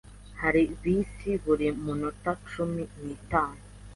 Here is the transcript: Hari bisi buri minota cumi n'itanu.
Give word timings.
Hari 0.41 0.61
bisi 0.81 1.29
buri 1.43 1.67
minota 1.83 2.31
cumi 2.49 2.83
n'itanu. 3.03 3.61